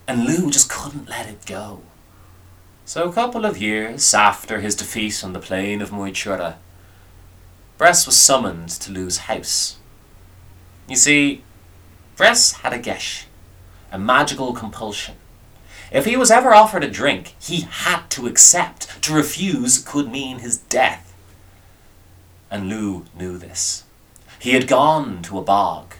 and 0.07 0.25
Lugh 0.25 0.51
just 0.51 0.71
couldn't 0.71 1.07
let 1.07 1.27
it 1.27 1.45
go. 1.45 1.83
So 2.87 3.09
a 3.09 3.11
couple 3.11 3.43
of 3.43 3.57
years 3.57 4.13
after 4.13 4.61
his 4.61 4.73
defeat 4.73 5.21
on 5.21 5.33
the 5.33 5.41
plain 5.41 5.81
of 5.81 5.89
Moichura, 5.89 6.55
Bres 7.77 8.05
was 8.05 8.15
summoned 8.15 8.69
to 8.69 8.93
Lugh's 8.93 9.17
house. 9.17 9.75
You 10.87 10.95
see, 10.95 11.43
Bres 12.15 12.61
had 12.61 12.71
a 12.71 12.79
geis, 12.79 13.25
a 13.91 13.99
magical 13.99 14.53
compulsion. 14.53 15.15
If 15.91 16.05
he 16.05 16.15
was 16.15 16.31
ever 16.31 16.53
offered 16.53 16.85
a 16.85 16.89
drink, 16.89 17.35
he 17.41 17.67
had 17.69 18.09
to 18.11 18.25
accept. 18.25 19.01
To 19.03 19.13
refuse 19.13 19.79
could 19.79 20.09
mean 20.09 20.39
his 20.39 20.55
death. 20.55 21.13
And 22.49 22.69
Lugh 22.69 23.03
knew 23.13 23.37
this. 23.37 23.83
He 24.39 24.51
had 24.51 24.65
gone 24.65 25.23
to 25.23 25.37
a 25.37 25.43
bog 25.43 25.95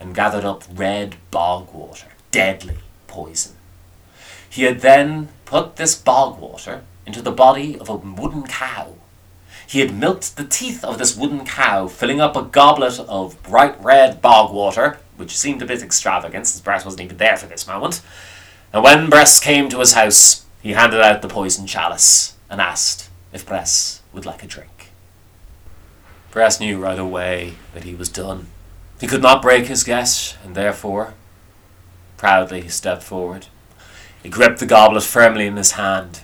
and 0.00 0.12
gathered 0.12 0.44
up 0.44 0.64
red 0.74 1.14
bog 1.30 1.72
water, 1.72 2.08
deadly 2.32 2.78
poison. 3.06 3.52
He 4.52 4.64
had 4.64 4.80
then 4.80 5.30
put 5.46 5.76
this 5.76 5.94
bog 5.94 6.38
water 6.38 6.82
into 7.06 7.22
the 7.22 7.30
body 7.30 7.78
of 7.78 7.88
a 7.88 7.96
wooden 7.96 8.42
cow. 8.42 8.96
He 9.66 9.80
had 9.80 9.94
milked 9.94 10.36
the 10.36 10.44
teeth 10.44 10.84
of 10.84 10.98
this 10.98 11.16
wooden 11.16 11.46
cow, 11.46 11.88
filling 11.88 12.20
up 12.20 12.36
a 12.36 12.42
goblet 12.42 13.00
of 13.00 13.42
bright 13.42 13.82
red 13.82 14.20
bog 14.20 14.52
water, 14.52 14.98
which 15.16 15.34
seemed 15.34 15.62
a 15.62 15.66
bit 15.66 15.82
extravagant 15.82 16.46
since 16.46 16.60
Bres 16.60 16.84
wasn't 16.84 17.00
even 17.00 17.16
there 17.16 17.38
for 17.38 17.46
this 17.46 17.66
moment. 17.66 18.02
And 18.74 18.84
when 18.84 19.08
Bres 19.08 19.40
came 19.40 19.70
to 19.70 19.78
his 19.78 19.94
house, 19.94 20.44
he 20.60 20.72
handed 20.72 21.00
out 21.00 21.22
the 21.22 21.28
poison 21.28 21.66
chalice 21.66 22.34
and 22.50 22.60
asked 22.60 23.08
if 23.32 23.46
Bres 23.46 24.00
would 24.12 24.26
like 24.26 24.42
a 24.42 24.46
drink. 24.46 24.90
Bres 26.30 26.60
knew 26.60 26.78
right 26.78 26.98
away 26.98 27.54
that 27.72 27.84
he 27.84 27.94
was 27.94 28.10
done. 28.10 28.48
He 29.00 29.06
could 29.06 29.22
not 29.22 29.40
break 29.40 29.68
his 29.68 29.82
geis, 29.82 30.36
and 30.44 30.54
therefore, 30.54 31.14
proudly 32.18 32.60
he 32.60 32.68
stepped 32.68 33.02
forward. 33.02 33.46
He 34.22 34.28
gripped 34.28 34.60
the 34.60 34.66
goblet 34.66 35.02
firmly 35.02 35.46
in 35.46 35.56
his 35.56 35.72
hand 35.72 36.20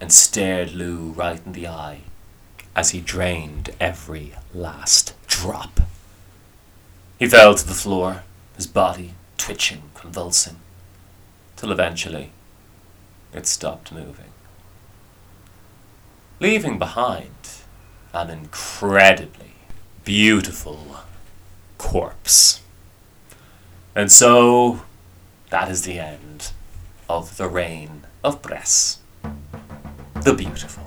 and 0.00 0.12
stared 0.12 0.72
Lugh 0.72 1.16
right 1.16 1.40
in 1.44 1.52
the 1.52 1.66
eye 1.66 2.02
as 2.76 2.90
he 2.90 3.00
drained 3.00 3.70
every 3.80 4.34
last 4.54 5.14
drop. 5.26 5.80
He 7.18 7.26
fell 7.26 7.54
to 7.54 7.66
the 7.66 7.74
floor, 7.74 8.22
his 8.54 8.66
body 8.66 9.14
twitching, 9.38 9.82
convulsing, 9.94 10.56
till 11.56 11.72
eventually 11.72 12.30
it 13.32 13.46
stopped 13.46 13.90
moving, 13.90 14.32
leaving 16.38 16.78
behind 16.78 17.30
an 18.12 18.30
incredibly 18.30 19.52
beautiful 20.04 20.98
corpse. 21.78 22.60
And 23.94 24.12
so 24.12 24.82
that 25.50 25.70
is 25.70 25.82
the 25.82 25.98
end 25.98 26.52
of 27.08 27.36
the 27.36 27.48
reign 27.48 28.02
of 28.24 28.42
Bres, 28.42 28.98
the 30.22 30.34
beautiful. 30.34 30.82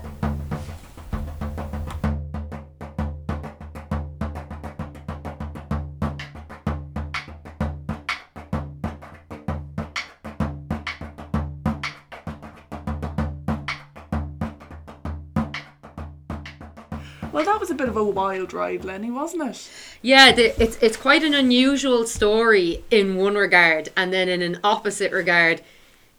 Well, 17.32 17.44
that 17.44 17.60
was 17.60 17.70
a 17.70 17.74
bit 17.74 17.88
of 17.88 17.96
a 17.96 18.04
wild 18.04 18.52
ride, 18.52 18.84
Lenny, 18.84 19.10
wasn't 19.10 19.48
it? 19.48 19.70
Yeah, 20.02 20.32
the, 20.32 20.62
it's 20.62 20.76
it's 20.82 20.96
quite 20.96 21.22
an 21.22 21.32
unusual 21.32 22.04
story 22.06 22.84
in 22.90 23.16
one 23.16 23.36
regard, 23.36 23.90
and 23.96 24.12
then 24.12 24.28
in 24.28 24.42
an 24.42 24.58
opposite 24.64 25.12
regard, 25.12 25.62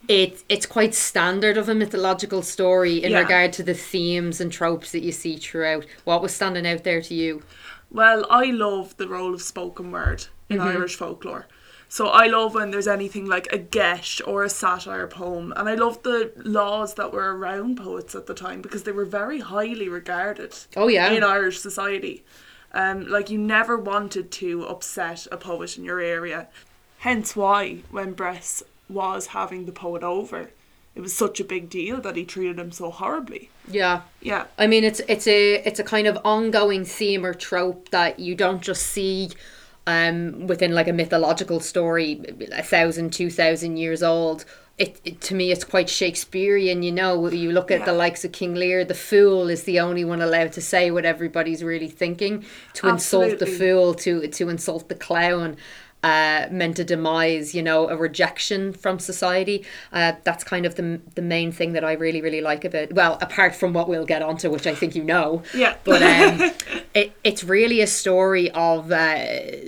it's 0.07 0.43
it's 0.49 0.65
quite 0.65 0.93
standard 0.95 1.57
of 1.57 1.69
a 1.69 1.75
mythological 1.75 2.41
story 2.41 3.03
in 3.03 3.11
Yeah. 3.11 3.19
regard 3.19 3.53
to 3.53 3.63
the 3.63 3.73
themes 3.73 4.41
and 4.41 4.51
tropes 4.51 4.91
that 4.91 5.01
you 5.03 5.11
see 5.11 5.37
throughout. 5.37 5.85
What 6.03 6.21
was 6.21 6.33
standing 6.33 6.67
out 6.67 6.83
there 6.83 7.01
to 7.01 7.13
you? 7.13 7.43
Well, 7.91 8.25
I 8.29 8.45
love 8.45 8.95
the 8.97 9.07
role 9.07 9.33
of 9.33 9.41
spoken 9.41 9.91
word 9.91 10.27
in 10.49 10.57
Mm-hmm. 10.57 10.67
Irish 10.67 10.95
folklore. 10.95 11.47
So 11.89 12.07
I 12.07 12.27
love 12.27 12.53
when 12.53 12.71
there's 12.71 12.87
anything 12.87 13.25
like 13.25 13.51
a 13.51 13.57
geis 13.57 14.21
or 14.21 14.45
a 14.45 14.49
satire 14.49 15.07
poem, 15.07 15.51
and 15.57 15.67
I 15.67 15.75
love 15.75 16.01
the 16.03 16.31
laws 16.37 16.93
that 16.93 17.11
were 17.11 17.35
around 17.35 17.75
poets 17.77 18.15
at 18.15 18.27
the 18.27 18.33
time 18.33 18.61
because 18.61 18.83
they 18.83 18.93
were 18.93 19.03
very 19.03 19.41
highly 19.41 19.89
regarded. 19.89 20.55
Oh, 20.77 20.87
yeah. 20.87 21.11
in 21.11 21.21
Irish 21.21 21.59
society, 21.59 22.23
um, 22.73 23.07
like 23.09 23.29
you 23.29 23.37
never 23.37 23.75
wanted 23.77 24.31
to 24.31 24.63
upset 24.67 25.27
a 25.33 25.37
poet 25.37 25.77
in 25.77 25.83
your 25.83 25.99
area. 25.99 26.47
Hence 26.99 27.35
why 27.35 27.79
when 27.91 28.13
Bres 28.13 28.63
was 28.91 29.27
having 29.27 29.65
the 29.65 29.71
poet 29.71 30.03
over, 30.03 30.51
it 30.93 31.01
was 31.01 31.13
such 31.13 31.39
a 31.39 31.43
big 31.43 31.69
deal 31.69 32.01
that 32.01 32.15
he 32.15 32.25
treated 32.25 32.59
him 32.59 32.71
so 32.71 32.91
horribly. 32.91 33.49
Yeah. 33.69 34.01
Yeah, 34.21 34.45
I 34.57 34.67
mean, 34.67 34.83
it's 34.83 34.99
it's 35.07 35.27
a 35.27 35.55
it's 35.65 35.79
a 35.79 35.83
kind 35.83 36.07
of 36.07 36.17
ongoing 36.25 36.83
theme 36.85 37.25
or 37.25 37.33
trope 37.33 37.89
that 37.89 38.19
you 38.19 38.35
don't 38.35 38.61
just 38.61 38.85
see 38.87 39.29
um, 39.87 40.47
within 40.47 40.73
like 40.73 40.87
a 40.87 40.93
mythological 40.93 41.59
story, 41.59 42.21
a 42.51 42.63
thousand, 42.63 43.13
two 43.13 43.29
thousand 43.29 43.77
years 43.77 44.03
old. 44.03 44.45
It, 44.77 44.99
it 45.05 45.21
to 45.21 45.35
me, 45.35 45.51
it's 45.51 45.63
quite 45.63 45.89
Shakespearean. 45.89 46.81
You 46.81 46.91
know, 46.91 47.27
you 47.29 47.51
look 47.51 47.71
at 47.71 47.85
the 47.85 47.93
likes 47.93 48.25
of 48.25 48.31
King 48.31 48.55
Lear. 48.55 48.83
The 48.83 48.95
fool 48.95 49.49
is 49.49 49.63
the 49.63 49.79
only 49.79 50.03
one 50.03 50.21
allowed 50.21 50.53
to 50.53 50.61
say 50.61 50.89
what 50.91 51.05
everybody's 51.05 51.63
really 51.63 51.89
thinking. 51.89 52.45
To 52.75 52.87
insult 52.87 53.39
the 53.39 53.45
fool, 53.45 53.93
to 53.95 54.27
to 54.27 54.49
insult 54.49 54.89
the 54.89 54.95
clown. 54.95 55.57
Uh, 56.03 56.47
meant 56.49 56.79
a 56.79 56.83
demise, 56.83 57.53
you 57.53 57.61
know, 57.61 57.87
a 57.87 57.95
rejection 57.95 58.73
from 58.73 58.97
society. 58.97 59.63
Uh, 59.93 60.13
that's 60.23 60.43
kind 60.43 60.65
of 60.65 60.73
the 60.73 60.99
the 61.13 61.21
main 61.21 61.51
thing 61.51 61.73
that 61.73 61.83
I 61.83 61.93
really 61.93 62.21
really 62.21 62.41
like 62.41 62.65
about. 62.65 62.91
Well, 62.93 63.19
apart 63.21 63.53
from 63.53 63.73
what 63.73 63.87
we'll 63.87 64.05
get 64.05 64.23
onto, 64.23 64.49
which 64.49 64.65
I 64.65 64.73
think 64.73 64.95
you 64.95 65.03
know. 65.03 65.43
Yeah. 65.53 65.75
But 65.83 66.01
um, 66.01 66.51
it 66.95 67.13
it's 67.23 67.43
really 67.43 67.81
a 67.81 67.87
story 67.87 68.49
of 68.51 68.91
uh, 68.91 69.15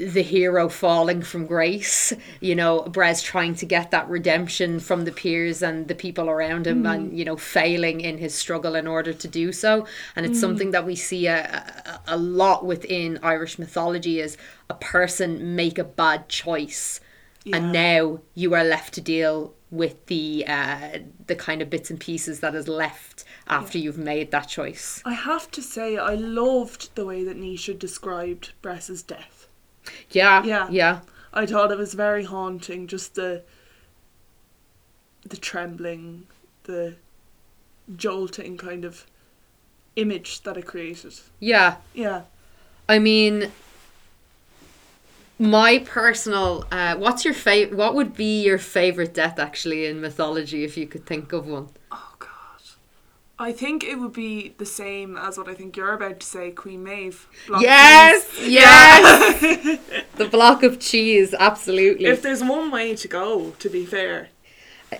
the 0.07 0.23
hero 0.25 0.69
falling 0.69 1.21
from 1.21 1.45
grace. 1.45 2.13
You 2.39 2.55
know, 2.55 2.81
Bres 2.81 3.21
trying 3.21 3.53
to 3.55 3.65
get 3.65 3.91
that 3.91 4.09
redemption 4.09 4.79
from 4.79 5.05
the 5.05 5.11
peers 5.11 5.61
and 5.61 5.87
the 5.87 5.95
people 5.95 6.29
around 6.29 6.65
him, 6.65 6.85
and 6.85 7.17
you 7.17 7.25
know, 7.25 7.37
failing 7.37 8.01
in 8.01 8.17
his 8.17 8.33
struggle 8.33 8.75
in 8.75 8.87
order 8.87 9.13
to 9.13 9.27
do 9.27 9.51
so. 9.51 9.85
And 10.15 10.25
it's 10.25 10.39
something 10.39 10.71
that 10.71 10.85
we 10.85 10.95
see 10.95 11.27
a, 11.27 11.63
a, 12.07 12.15
a 12.15 12.17
lot 12.17 12.65
within 12.65 13.19
Irish 13.21 13.59
mythology 13.59 14.19
is 14.19 14.37
a 14.69 14.75
person 14.75 15.55
make 15.55 15.77
a 15.77 15.83
bad 15.83 16.22
choice, 16.29 16.99
and 17.51 17.71
now 17.71 18.19
you 18.35 18.53
are 18.53 18.63
left 18.63 18.93
to 18.95 19.01
deal 19.01 19.53
with 19.69 20.05
the 20.05 20.45
uh, 20.47 20.99
the 21.27 21.35
kind 21.35 21.61
of 21.61 21.69
bits 21.69 21.89
and 21.89 21.99
pieces 21.99 22.39
that 22.41 22.55
is 22.55 22.67
left 22.67 23.23
after 23.47 23.77
you've 23.77 23.97
made 23.97 24.31
that 24.31 24.47
choice. 24.47 25.01
I 25.05 25.13
have 25.13 25.49
to 25.51 25.61
say 25.61 25.97
I 25.97 26.15
loved 26.15 26.95
the 26.95 27.05
way 27.05 27.23
that 27.23 27.37
Naoise 27.37 27.77
described 27.77 28.53
Bres's 28.61 29.01
death. 29.03 29.47
Yeah, 30.11 30.43
Yeah. 30.43 30.67
yeah. 30.69 30.99
I 31.33 31.45
thought 31.47 31.71
it 31.71 31.77
was 31.77 31.95
very 31.95 32.23
haunting, 32.23 32.87
just 32.87 33.15
the 33.15 33.43
the 35.25 35.37
trembling, 35.37 36.27
the 36.63 36.95
jolting 37.95 38.57
kind 38.57 38.85
of 38.85 39.05
image 39.95 40.41
that 40.41 40.57
it 40.57 40.65
created. 40.65 41.13
Yeah, 41.39 41.77
Yeah. 41.93 42.23
I 42.87 42.99
mean, 42.99 43.51
my 45.39 45.79
personal. 45.79 46.65
Uh, 46.71 46.95
what's 46.95 47.25
your 47.25 47.33
favorite? 47.33 47.77
What 47.77 47.95
would 47.95 48.15
be 48.15 48.43
your 48.43 48.57
favorite 48.57 49.13
death 49.13 49.39
actually 49.39 49.85
in 49.85 50.01
mythology, 50.01 50.63
if 50.63 50.77
you 50.77 50.87
could 50.87 51.05
think 51.05 51.33
of 51.33 51.47
one? 51.47 51.69
Oh 51.91 52.15
God. 52.19 52.29
I 53.39 53.51
think 53.51 53.83
it 53.83 53.99
would 53.99 54.13
be 54.13 54.53
the 54.57 54.65
same 54.65 55.17
as 55.17 55.37
what 55.37 55.47
I 55.49 55.53
think 55.53 55.75
you're 55.75 55.93
about 55.93 56.19
to 56.19 56.25
say, 56.25 56.51
Queen 56.51 56.83
Maeve. 56.83 57.27
Yes, 57.59 58.29
cheese. 58.37 58.49
yes. 58.49 59.79
the 60.15 60.27
block 60.27 60.63
of 60.63 60.79
cheese, 60.79 61.33
absolutely. 61.37 62.05
If 62.05 62.21
there's 62.21 62.43
one 62.43 62.71
way 62.71 62.95
to 62.95 63.07
go, 63.07 63.51
to 63.59 63.69
be 63.69 63.85
fair. 63.85 64.29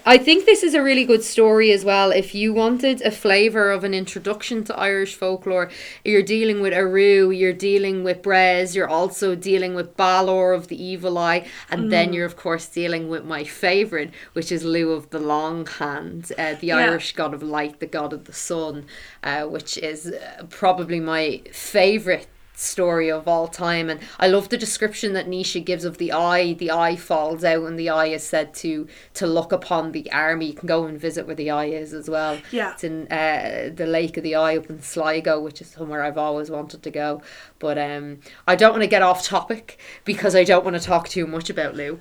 I 0.06 0.18
think 0.18 0.46
this 0.46 0.64
is 0.64 0.74
a 0.74 0.82
really 0.82 1.06
good 1.06 1.24
story 1.24 1.72
as 1.72 1.84
well. 1.84 2.12
If 2.12 2.34
you 2.36 2.54
wanted 2.54 3.02
a 3.02 3.12
flavour 3.12 3.72
of 3.72 3.84
an 3.84 3.94
introduction 3.94 4.64
to 4.66 4.78
Irish 4.78 5.16
folklore, 5.16 5.70
you're 6.04 6.24
dealing 6.24 6.62
with 6.62 6.74
Aru, 6.74 7.32
you're 7.32 7.54
dealing 7.54 8.04
with 8.04 8.22
Bres, 8.22 8.76
you're 8.76 8.90
also 8.90 9.36
dealing 9.36 9.76
with 9.76 9.98
Balor 9.98 10.54
of 10.54 10.68
the 10.68 10.82
Evil 10.82 11.18
Eye, 11.18 11.46
and 11.70 11.92
then 11.92 12.14
you're, 12.14 12.26
of 12.26 12.36
course, 12.36 12.68
dealing 12.68 13.10
with 13.10 13.26
my 13.26 13.44
favourite, 13.44 14.12
which 14.34 14.52
is 14.52 14.64
Lugh 14.64 14.90
of 14.90 15.10
the 15.10 15.20
Long 15.20 15.66
Hand, 15.66 16.32
uh, 16.38 16.56
the 16.56 16.68
Yeah. 16.68 16.78
Irish 16.78 17.14
god 17.14 17.34
of 17.34 17.44
light, 17.44 17.80
the 17.80 17.86
god 17.88 18.14
of 18.14 18.26
the 18.26 18.34
sun, 18.34 18.86
uh, 19.24 19.44
which 19.44 19.78
is 19.78 20.08
uh, 20.08 20.44
probably 20.50 21.00
my 21.00 21.42
favourite 21.52 22.28
story 22.64 23.10
of 23.10 23.28
all 23.28 23.48
time 23.48 23.90
and 23.90 24.00
I 24.20 24.28
love 24.28 24.50
the 24.50 24.58
description 24.58 25.14
that 25.14 25.28
Naoise 25.28 25.64
gives 25.64 25.86
of 25.86 25.98
the 25.98 26.12
eye. 26.12 26.54
The 26.54 26.72
eye 26.72 26.96
falls 26.96 27.44
out 27.44 27.64
and 27.64 27.78
the 27.78 27.90
eye 27.90 28.08
is 28.08 28.24
said 28.24 28.54
to 28.56 28.88
to 29.16 29.28
look 29.28 29.52
upon 29.52 29.92
the 29.92 30.12
army. 30.12 30.48
You 30.48 30.54
can 30.54 30.68
go 30.68 30.86
and 30.86 31.00
visit 31.00 31.26
where 31.28 31.36
the 31.36 31.52
eye 31.52 31.66
is 31.66 31.94
as 31.94 32.10
well. 32.10 32.40
Yeah. 32.52 32.74
it's 32.74 32.84
in 32.84 33.08
uh, 33.12 33.72
the 33.74 33.86
lake 33.86 34.18
of 34.18 34.24
the 34.24 34.36
eye 34.36 34.58
up 34.58 34.70
in 34.70 34.82
Sligo 34.82 35.40
which 35.40 35.62
is 35.62 35.68
somewhere 35.68 36.04
I've 36.04 36.18
always 36.18 36.50
wanted 36.50 36.84
to 36.84 36.92
go. 36.92 37.22
But 37.60 37.78
um 37.78 38.20
I 38.48 38.56
don't 38.56 38.72
want 38.72 38.84
to 38.84 38.88
get 38.88 39.02
off 39.02 39.24
topic 39.24 39.80
because 40.06 40.36
I 40.36 40.44
don't 40.44 40.64
want 40.64 40.76
to 40.76 40.84
talk 40.84 41.10
too 41.10 41.28
much 41.28 41.50
about 41.50 41.76
Lugh. 41.76 42.00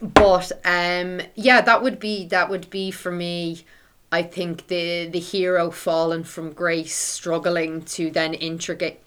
But 0.00 0.52
um 0.64 1.20
yeah 1.34 1.60
that 1.60 1.82
would 1.82 1.98
be 1.98 2.26
that 2.26 2.48
would 2.48 2.70
be 2.70 2.90
for 2.90 3.10
me 3.12 3.64
I 4.12 4.22
think 4.22 4.66
the 4.66 5.06
the 5.06 5.18
hero 5.18 5.70
fallen 5.70 6.22
from 6.22 6.52
grace 6.52 6.94
struggling 6.94 7.82
to 7.96 8.10
then 8.10 8.34
integrate 8.34 9.00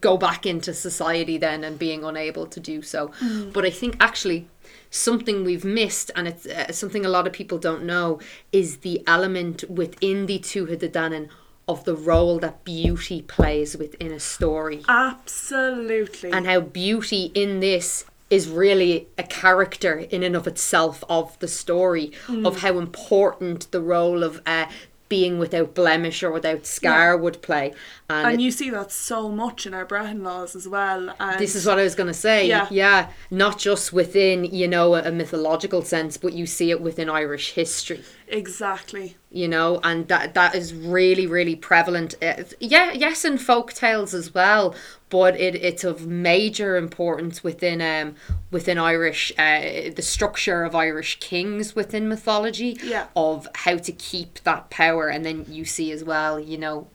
go 0.00 0.16
back 0.16 0.46
into 0.46 0.74
society 0.74 1.38
then 1.38 1.64
and 1.64 1.78
being 1.78 2.04
unable 2.04 2.46
to 2.46 2.60
do 2.60 2.82
so. 2.82 3.10
But 3.52 3.64
I 3.64 3.70
think 3.70 3.96
actually 4.00 4.48
something 4.90 5.44
we've 5.44 5.64
missed 5.64 6.10
and 6.14 6.28
it's 6.28 6.46
uh, 6.46 6.70
something 6.70 7.04
a 7.06 7.08
lot 7.08 7.26
of 7.26 7.32
people 7.32 7.58
don't 7.58 7.82
know 7.82 8.20
is 8.52 8.78
the 8.78 9.02
element 9.06 9.64
within 9.70 10.26
the 10.26 10.38
Tuatha 10.38 10.88
Danann 10.90 11.28
of 11.66 11.84
the 11.84 11.94
role 11.94 12.38
that 12.40 12.64
beauty 12.64 13.22
plays 13.22 13.76
within 13.76 14.12
a 14.12 14.20
story. 14.20 14.82
Absolutely. 14.88 16.30
and 16.30 16.46
how 16.46 16.60
beauty 16.60 17.30
in 17.34 17.60
this 17.60 18.04
is 18.28 18.48
really 18.48 19.08
a 19.18 19.22
character 19.22 19.98
in 20.10 20.22
and 20.22 20.34
of 20.34 20.46
itself 20.46 21.04
of 21.08 21.38
the 21.40 21.48
story 21.48 22.10
of 22.44 22.60
how 22.60 22.78
important 22.78 23.70
the 23.72 23.80
role 23.80 24.22
of 24.22 24.40
uh, 24.46 24.66
being 25.10 25.38
without 25.38 25.74
blemish 25.74 26.22
or 26.22 26.30
without 26.30 26.64
scar 26.64 27.14
would 27.14 27.42
play 27.42 27.74
and, 28.12 28.26
and 28.32 28.42
you 28.42 28.50
see 28.50 28.70
that 28.70 28.92
so 28.92 29.28
much 29.28 29.66
in 29.66 29.74
our 29.74 29.86
Brehon 29.86 30.22
laws 30.22 30.54
as 30.54 30.68
well. 30.68 31.14
And 31.18 31.38
this 31.38 31.54
is 31.56 31.66
what 31.66 31.78
I 31.78 31.82
was 31.82 31.94
going 31.94 32.08
to 32.08 32.14
say. 32.14 32.46
Yeah. 32.46 32.66
yeah, 32.70 33.10
not 33.30 33.58
just 33.58 33.92
within, 33.92 34.44
you 34.44 34.68
know, 34.68 34.94
a, 34.94 35.08
a 35.08 35.12
mythological 35.12 35.82
sense, 35.82 36.16
but 36.16 36.32
you 36.32 36.46
see 36.46 36.70
it 36.70 36.80
within 36.80 37.08
Irish 37.08 37.52
history. 37.52 38.02
exactly. 38.32 39.16
you 39.30 39.48
know, 39.48 39.80
and 39.82 40.08
that 40.08 40.34
that 40.34 40.54
is 40.54 40.74
really 40.74 41.26
really 41.26 41.56
prevalent. 41.56 42.14
Uh, 42.22 42.44
yeah, 42.60 42.92
yes, 42.92 43.24
in 43.24 43.38
folk 43.38 43.72
tales 43.72 44.14
as 44.14 44.34
well, 44.34 44.74
but 45.08 45.38
it 45.38 45.54
it's 45.54 45.84
of 45.84 46.06
major 46.06 46.76
importance 46.76 47.44
within 47.44 47.80
um 47.80 48.14
within 48.50 48.78
Irish 48.78 49.32
uh 49.38 49.90
the 49.94 50.02
structure 50.02 50.64
of 50.64 50.74
Irish 50.74 51.18
kings 51.20 51.74
within 51.76 52.08
mythology. 52.08 52.78
Yeah. 52.82 53.06
Of 53.14 53.46
how 53.54 53.76
to 53.76 53.92
keep 53.92 54.40
that 54.44 54.70
power, 54.70 55.08
and 55.08 55.24
then 55.24 55.44
you 55.48 55.64
see 55.64 55.92
as 55.92 56.02
well, 56.04 56.40
you 56.40 56.58
know. 56.58 56.88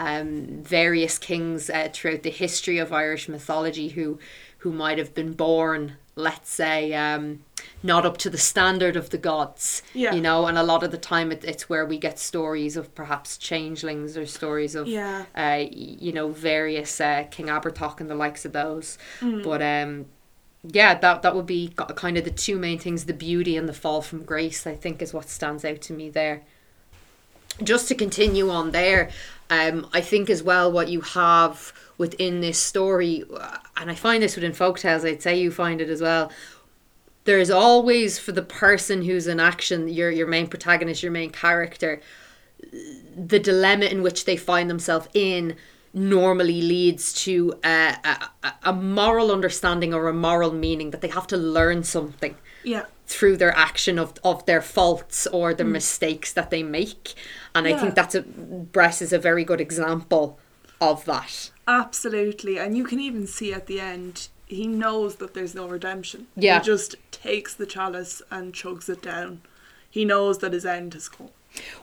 Um, 0.00 0.62
various 0.62 1.18
kings 1.18 1.68
uh, 1.68 1.90
throughout 1.92 2.22
the 2.22 2.30
history 2.30 2.78
of 2.78 2.90
Irish 2.90 3.28
mythology 3.28 3.88
who 3.90 4.18
who 4.58 4.72
might 4.72 4.96
have 4.98 5.14
been 5.14 5.32
born, 5.34 5.96
let's 6.16 6.50
say, 6.50 6.92
um, 6.94 7.40
not 7.82 8.06
up 8.06 8.16
to 8.18 8.30
the 8.30 8.38
standard 8.38 8.96
of 8.96 9.10
the 9.10 9.18
gods. 9.18 9.82
Yeah. 9.94 10.14
You 10.14 10.22
know, 10.22 10.46
and 10.46 10.56
a 10.56 10.62
lot 10.62 10.82
of 10.82 10.90
the 10.90 10.98
time 10.98 11.30
it, 11.32 11.44
it's 11.44 11.68
where 11.68 11.84
we 11.84 11.98
get 11.98 12.18
stories 12.18 12.76
of 12.78 12.94
perhaps 12.94 13.36
changelings 13.36 14.16
or 14.16 14.24
stories 14.26 14.74
of, 14.74 14.86
Yeah. 14.88 15.24
uh, 15.34 15.64
you 15.70 16.12
know, 16.12 16.28
various 16.30 17.00
uh, 17.00 17.24
King 17.30 17.46
Abertoch 17.48 18.00
and 18.00 18.08
the 18.08 18.14
likes 18.14 18.44
of 18.46 18.52
those. 18.52 18.96
Mm. 19.20 19.42
But 19.44 19.60
um, 19.62 20.06
yeah, 20.62 20.94
that 20.98 21.20
that 21.22 21.34
would 21.34 21.46
be 21.46 21.72
kind 21.96 22.16
of 22.16 22.24
the 22.24 22.30
two 22.30 22.58
main 22.58 22.78
things: 22.78 23.04
the 23.04 23.12
beauty 23.28 23.54
and 23.58 23.68
the 23.68 23.74
fall 23.82 24.00
from 24.02 24.24
grace. 24.24 24.66
I 24.66 24.76
think 24.76 25.02
is 25.02 25.12
what 25.12 25.28
stands 25.28 25.64
out 25.64 25.82
to 25.82 25.92
me 25.92 26.08
there. 26.10 26.40
Just 27.62 27.88
to 27.88 27.94
continue 27.94 28.48
on 28.50 28.70
there, 28.70 29.10
um, 29.50 29.86
I 29.92 30.00
think 30.00 30.30
as 30.30 30.42
well 30.42 30.72
what 30.72 30.88
you 30.88 31.00
have 31.00 31.72
within 31.98 32.40
this 32.40 32.58
story, 32.58 33.24
and 33.76 33.90
I 33.90 33.94
find 33.94 34.22
this 34.22 34.36
within 34.36 34.52
folktales. 34.52 35.06
I'd 35.06 35.22
say 35.22 35.38
you 35.38 35.50
find 35.50 35.80
it 35.80 35.90
as 35.90 36.00
well 36.00 36.30
there's 37.24 37.50
always 37.50 38.18
for 38.18 38.32
the 38.32 38.42
person 38.42 39.02
who's 39.02 39.26
in 39.26 39.38
action 39.38 39.88
your 39.88 40.10
your 40.10 40.26
main 40.26 40.46
protagonist 40.46 41.02
your 41.02 41.12
main 41.12 41.30
character 41.30 42.00
the 43.16 43.38
dilemma 43.38 43.86
in 43.86 44.02
which 44.02 44.24
they 44.24 44.36
find 44.36 44.70
themselves 44.70 45.08
in 45.14 45.56
normally 45.92 46.62
leads 46.62 47.12
to 47.12 47.52
a, 47.64 47.96
a, 48.44 48.52
a 48.64 48.72
moral 48.72 49.32
understanding 49.32 49.92
or 49.92 50.08
a 50.08 50.12
moral 50.12 50.52
meaning 50.52 50.90
that 50.90 51.00
they 51.00 51.08
have 51.08 51.26
to 51.26 51.36
learn 51.36 51.82
something 51.82 52.36
Yeah. 52.62 52.84
Through 53.12 53.36
their 53.38 53.54
action 53.56 53.98
of, 53.98 54.14
of 54.22 54.46
their 54.46 54.62
faults 54.62 55.26
or 55.38 55.52
the 55.52 55.64
mistakes 55.64 56.32
that 56.32 56.50
they 56.50 56.62
make 56.62 57.14
and 57.54 57.66
i 57.66 57.72
think 57.76 57.94
that's 57.94 58.14
a 58.14 58.22
Bres 58.22 59.02
is 59.02 59.12
a 59.12 59.18
very 59.18 59.44
good 59.50 59.60
example 59.60 60.38
of 60.80 61.04
that 61.06 61.50
Absolutely. 61.70 62.58
And 62.58 62.76
you 62.76 62.82
can 62.82 62.98
even 62.98 63.28
see 63.28 63.52
at 63.52 63.66
the 63.66 63.80
end, 63.80 64.28
he 64.46 64.66
knows 64.66 65.16
that 65.16 65.34
there's 65.34 65.54
no 65.54 65.68
redemption. 65.68 66.26
Yeah. 66.34 66.58
He 66.58 66.64
just 66.64 66.96
takes 67.12 67.54
the 67.54 67.64
chalice 67.64 68.20
and 68.28 68.52
chugs 68.52 68.88
it 68.88 69.00
down. 69.00 69.42
He 69.88 70.04
knows 70.04 70.38
that 70.38 70.52
his 70.52 70.66
end 70.66 70.94
has 70.94 71.08
come. 71.08 71.30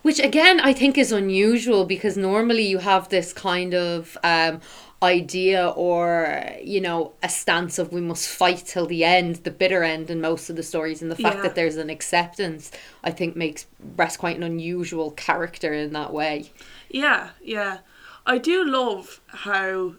Which 0.01 0.19
again, 0.19 0.59
I 0.59 0.73
think 0.73 0.97
is 0.97 1.13
unusual 1.13 1.85
because 1.85 2.17
normally 2.17 2.67
you 2.67 2.79
have 2.79 3.07
this 3.07 3.31
kind 3.31 3.73
of 3.73 4.17
um, 4.23 4.59
idea 5.03 5.67
or, 5.75 6.43
you 6.63 6.81
know, 6.81 7.13
a 7.21 7.29
stance 7.29 7.77
of 7.77 7.93
we 7.93 8.01
must 8.01 8.27
fight 8.27 8.63
till 8.65 8.85
the 8.87 9.03
end, 9.03 9.37
the 9.37 9.51
bitter 9.51 9.83
end 9.83 10.09
in 10.09 10.19
most 10.21 10.49
of 10.49 10.55
the 10.55 10.63
stories. 10.63 11.01
And 11.01 11.11
the 11.11 11.15
fact 11.15 11.37
Yeah. 11.37 11.41
that 11.43 11.55
there's 11.55 11.75
an 11.77 11.89
acceptance, 11.89 12.71
I 13.03 13.11
think, 13.11 13.35
makes 13.35 13.67
Bres 13.95 14.17
quite 14.17 14.35
an 14.37 14.43
unusual 14.43 15.11
character 15.11 15.71
in 15.73 15.93
that 15.93 16.11
way. 16.13 16.51
Yeah, 16.89 17.29
yeah. 17.43 17.79
I 18.25 18.39
do 18.39 18.63
love 18.65 19.21
how 19.27 19.93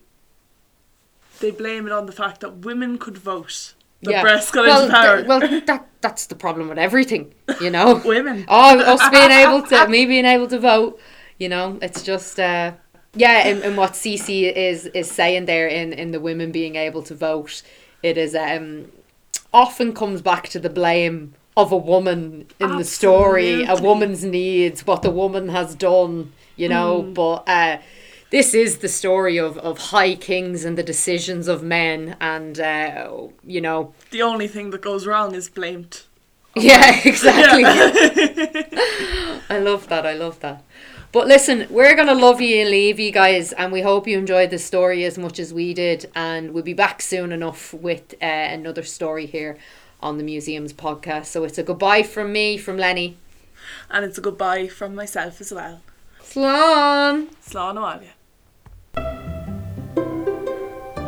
they 1.41 1.51
blame 1.53 1.87
it 1.87 1.93
on 1.93 2.07
the 2.07 2.13
fact 2.13 2.41
that 2.41 2.59
women 2.59 2.99
could 2.99 3.19
vote. 3.19 3.75
The 4.03 4.13
Bres 4.13 4.51
got 4.53 4.67
well, 4.67 4.83
into 4.83 4.95
power. 4.95 5.17
th- 5.17 5.29
well, 5.29 5.41
that 5.67 5.87
that's 6.01 6.27
the 6.27 6.35
problem 6.37 6.69
with 6.69 6.79
everything, 6.79 7.35
you 7.61 7.71
know. 7.71 7.97
Women. 8.05 8.45
Oh, 8.49 8.79
us 8.81 9.09
being 9.11 9.31
able 9.31 9.63
to, 9.63 9.89
me 9.89 10.07
being 10.07 10.25
able 10.25 10.47
to 10.49 10.59
vote, 10.59 11.01
you 11.39 11.49
know, 11.49 11.79
it's 11.83 12.03
just, 12.05 12.39
uh, 12.39 12.73
yeah, 13.15 13.47
and, 13.49 13.63
and 13.63 13.77
what 13.77 13.93
Ceecee 13.93 14.53
is 14.55 14.87
is 14.87 15.11
saying 15.11 15.47
there 15.47 15.67
in 15.69 15.93
in 15.93 16.11
the 16.13 16.21
women 16.21 16.53
being 16.53 16.77
able 16.77 17.03
to 17.05 17.15
vote, 17.15 17.63
it 18.03 18.17
is 18.19 18.35
um 18.35 18.91
often 19.53 19.93
comes 19.95 20.21
back 20.23 20.49
to 20.51 20.59
the 20.61 20.71
blame 20.71 21.35
of 21.57 21.73
a 21.73 21.77
woman 21.77 22.47
in 22.61 22.77
the 22.77 22.85
story, 22.85 23.65
a 23.65 23.75
woman's 23.77 24.25
needs, 24.25 24.87
what 24.87 25.03
the 25.03 25.11
woman 25.11 25.49
has 25.49 25.75
done, 25.75 26.33
you 26.57 26.69
know, 26.69 27.03
Mm. 27.03 27.15
but 27.15 27.49
uh 27.49 27.79
this 28.31 28.53
is 28.53 28.79
the 28.79 28.89
story 28.89 29.39
of, 29.39 29.57
of 29.59 29.79
high 29.79 30.15
kings 30.15 30.65
and 30.67 30.77
the 30.77 30.83
decisions 30.83 31.49
of 31.49 31.63
men 31.63 32.15
and 32.21 32.61
uh, 32.61 33.11
you 33.47 33.61
know 33.61 33.95
the 34.11 34.21
only 34.23 34.47
thing 34.47 34.69
that 34.71 34.83
goes 34.83 35.07
wrong 35.07 35.35
is 35.35 35.49
blamed. 35.49 36.03
yeah, 36.55 37.01
exactly. 37.05 37.65
I 39.51 39.59
love 39.59 39.89
that. 39.89 40.07
I 40.07 40.15
love 40.15 40.41
that. 40.41 40.63
But 41.11 41.27
listen, 41.27 41.67
we're 41.71 41.97
gonna 41.97 42.15
love 42.15 42.41
you 42.41 42.61
and 42.61 42.71
leave 42.71 43.01
you 43.01 43.11
guys, 43.11 43.53
and 43.53 43.73
we 43.73 43.81
hope 43.81 44.07
you 44.07 44.19
enjoyed 44.19 44.51
the 44.51 44.59
story 44.59 45.05
as 45.05 45.17
much 45.17 45.39
as 45.39 45.55
we 45.55 45.73
did. 45.73 46.11
And 46.15 46.53
we'll 46.53 46.63
be 46.63 46.75
back 46.75 47.01
soon 47.01 47.33
enough 47.33 47.73
with 47.73 48.15
uh, 48.21 48.27
another 48.27 48.83
story 48.83 49.25
here 49.25 49.57
on 50.01 50.19
the 50.19 50.25
museums 50.25 50.73
podcast. 50.73 51.27
So 51.27 51.45
it's 51.45 51.59
a 51.59 51.63
goodbye 51.63 52.03
from 52.03 52.33
me, 52.33 52.59
from 52.59 52.77
Lenny. 52.77 53.17
And 53.91 54.05
it's 54.05 54.19
a 54.19 54.21
goodbye 54.21 54.69
from 54.69 54.95
myself 54.95 55.41
as 55.41 55.53
well. 55.53 55.81
Slán. 56.23 57.29
Slán 57.43 57.77
abhaile. 57.77 59.38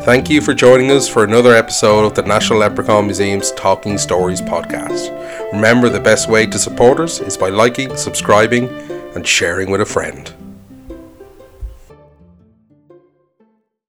Thank 0.03 0.31
you 0.31 0.41
for 0.41 0.55
joining 0.55 0.89
us 0.89 1.07
for 1.07 1.23
another 1.23 1.53
episode 1.53 2.05
of 2.05 2.15
the 2.15 2.23
National 2.23 2.57
Leprechaun 2.57 3.05
Museum's 3.05 3.51
Talking 3.51 3.99
Stories 3.99 4.41
podcast. 4.41 5.11
Remember, 5.53 5.89
the 5.89 5.99
best 5.99 6.27
way 6.27 6.47
to 6.47 6.57
support 6.57 6.99
us 6.99 7.19
is 7.19 7.37
by 7.37 7.49
liking, 7.49 7.95
subscribing, 7.95 8.67
and 9.13 9.27
sharing 9.27 9.69
with 9.69 9.79
a 9.79 9.85
friend. 9.85 10.33